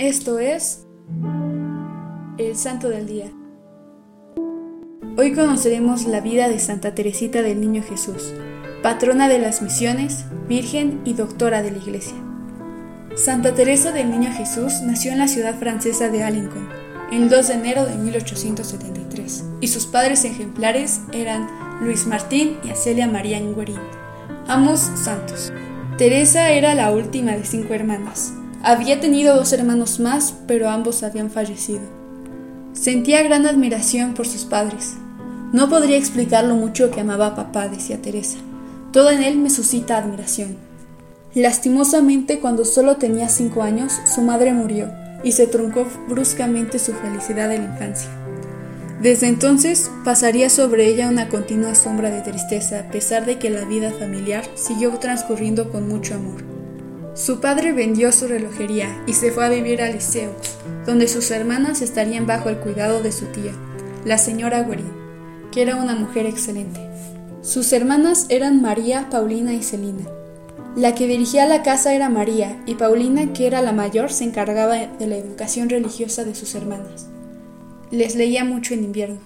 [0.00, 0.86] Esto es
[2.38, 3.26] el Santo del Día.
[5.18, 8.32] Hoy conoceremos la vida de Santa Teresita del Niño Jesús,
[8.82, 12.16] patrona de las misiones, virgen y doctora de la Iglesia.
[13.14, 16.66] Santa Teresa del Niño Jesús nació en la ciudad francesa de Alençon
[17.12, 21.46] el 2 de enero de 1873 y sus padres ejemplares eran
[21.82, 23.76] Luis Martín y Acelia María Nguerín,
[24.48, 25.52] ambos santos.
[25.98, 28.32] Teresa era la última de cinco hermanas.
[28.62, 31.80] Había tenido dos hermanos más, pero ambos habían fallecido.
[32.74, 34.94] Sentía gran admiración por sus padres.
[35.52, 38.38] No podría explicar lo mucho que amaba a papá, decía Teresa.
[38.92, 40.56] Todo en él me suscita admiración.
[41.34, 44.90] Lastimosamente, cuando solo tenía cinco años, su madre murió
[45.24, 48.10] y se truncó bruscamente su felicidad de la infancia.
[49.00, 53.64] Desde entonces pasaría sobre ella una continua sombra de tristeza, a pesar de que la
[53.64, 56.49] vida familiar siguió transcurriendo con mucho amor.
[57.14, 60.30] Su padre vendió su relojería y se fue a vivir a Liceo,
[60.86, 63.52] donde sus hermanas estarían bajo el cuidado de su tía,
[64.04, 64.92] la señora Guerin,
[65.50, 66.80] que era una mujer excelente.
[67.42, 70.04] Sus hermanas eran María, Paulina y Celina.
[70.76, 74.76] La que dirigía la casa era María, y Paulina, que era la mayor, se encargaba
[74.76, 77.08] de la educación religiosa de sus hermanas.
[77.90, 79.18] Les leía mucho en invierno.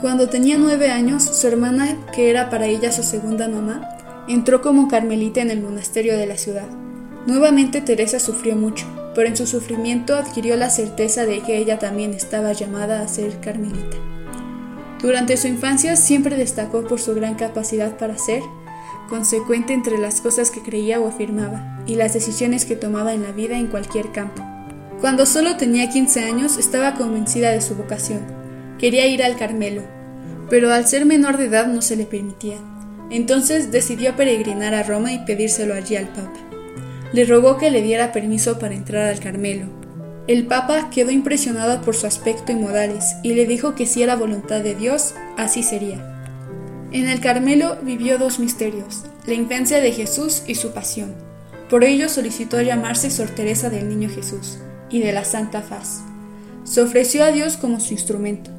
[0.00, 3.88] Cuando tenía nueve años, su hermana, que era para ella su segunda mamá,
[4.28, 6.68] entró como carmelita en el monasterio de la ciudad.
[7.26, 12.12] Nuevamente Teresa sufrió mucho, pero en su sufrimiento adquirió la certeza de que ella también
[12.12, 13.96] estaba llamada a ser carmelita.
[15.00, 18.42] Durante su infancia siempre destacó por su gran capacidad para ser
[19.08, 23.32] consecuente entre las cosas que creía o afirmaba y las decisiones que tomaba en la
[23.32, 24.42] vida en cualquier campo.
[25.00, 28.22] Cuando solo tenía 15 años estaba convencida de su vocación.
[28.78, 29.82] Quería ir al Carmelo,
[30.48, 32.56] pero al ser menor de edad no se le permitía.
[33.10, 36.53] Entonces decidió peregrinar a Roma y pedírselo allí al Papa.
[37.14, 39.66] Le rogó que le diera permiso para entrar al Carmelo.
[40.26, 44.16] El Papa quedó impresionado por su aspecto y modales y le dijo que si era
[44.16, 46.26] voluntad de Dios, así sería.
[46.90, 51.14] En el Carmelo vivió dos misterios, la infancia de Jesús y su pasión.
[51.70, 54.58] Por ello solicitó llamarse Sor Teresa del Niño Jesús
[54.90, 56.02] y de la Santa Faz.
[56.64, 58.50] Se ofreció a Dios como su instrumento.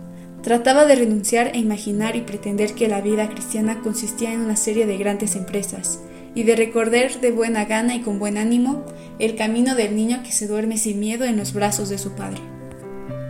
[0.44, 4.86] Trataba de renunciar a imaginar y pretender que la vida cristiana consistía en una serie
[4.86, 6.00] de grandes empresas,
[6.36, 8.86] y de recordar de buena gana y con buen ánimo
[9.18, 12.42] el camino del niño que se duerme sin miedo en los brazos de su padre.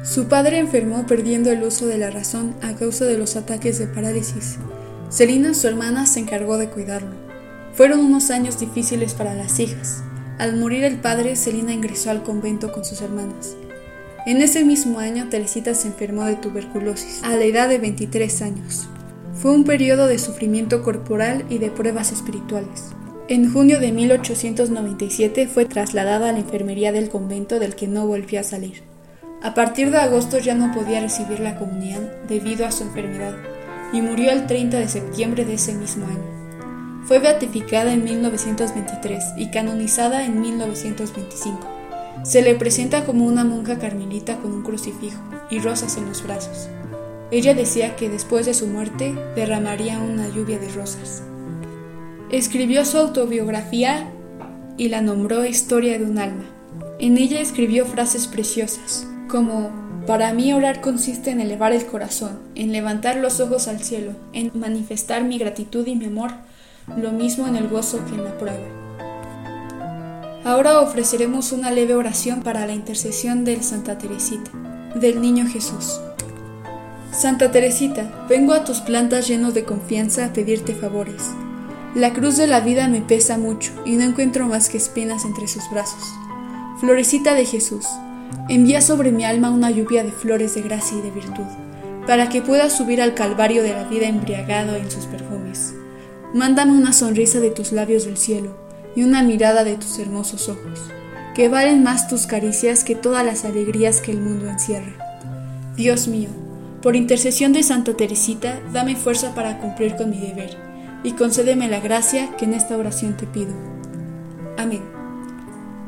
[0.04, 3.88] Su padre enfermó perdiendo el uso de la razón a causa de los ataques de
[3.88, 4.58] parálisis.
[5.10, 7.16] Celina, su hermana, se encargó de cuidarlo.
[7.74, 10.04] Fueron unos años difíciles para las hijas.
[10.38, 13.56] Al morir el padre, Celina ingresó al convento con sus hermanas.
[14.26, 18.90] En ese mismo año, Teresita se enfermó de tuberculosis, a la edad de 23 años.
[19.36, 22.92] Fue un periodo de sufrimiento corporal y de pruebas espirituales.
[23.28, 28.40] En junio de 1897 fue trasladada a la enfermería del convento del que no volvió
[28.40, 28.84] a salir.
[29.44, 33.36] A partir de agosto ya no podía recibir la comunión debido a su enfermedad
[33.92, 37.04] y murió el 30 de septiembre de ese mismo año.
[37.06, 41.60] Fue beatificada en 1923 y canonizada en 1925.
[42.24, 46.70] Se le presenta como una monja carmelita con un crucifijo y rosas en los brazos.
[47.32, 51.24] Ella decía que después de su muerte derramaría una lluvia de rosas.
[52.30, 54.12] Escribió su autobiografía
[54.78, 56.46] y la nombró Historia de un alma.
[57.00, 59.72] En ella escribió frases preciosas, como
[60.08, 64.52] para mí orar consiste en elevar el corazón, en levantar los ojos al cielo, en
[64.54, 66.32] manifestar mi gratitud y mi amor
[66.98, 68.86] lo mismo en el gozo que en la prueba.
[70.44, 74.52] Ahora ofreceremos una leve oración para la intercesión de Santa Teresita,
[74.94, 76.00] del Niño Jesús.
[77.16, 81.24] Santa Teresita, vengo a tus plantas lleno de confianza a pedirte favores.
[81.96, 85.48] La cruz de la vida me pesa mucho y no encuentro más que espinas entre
[85.48, 86.04] sus brazos.
[86.82, 87.86] Florecita de Jesús,
[88.50, 91.46] envía sobre mi alma una lluvia de flores de gracia y de virtud,
[92.06, 95.74] para que pueda subir al calvario de la vida embriagado en sus perfumes.
[96.34, 98.58] Mándame una sonrisa de tus labios del cielo
[98.94, 100.82] y una mirada de tus hermosos ojos,
[101.34, 104.92] que valen más tus caricias que todas las alegrías que el mundo encierra.
[105.78, 106.30] Dios mío,
[106.86, 110.56] por intercesión de Santa Teresita, dame fuerza para cumplir con mi deber
[111.04, 113.56] y concédeme la gracia que en esta oración te pido.
[114.56, 114.84] Amén.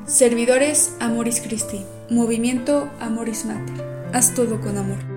[0.07, 3.85] Servidores Amoris Christi, Movimiento Amoris Mater.
[4.11, 5.16] Haz todo con amor.